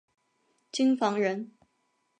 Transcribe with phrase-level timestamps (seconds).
[0.71, 1.51] 京房人。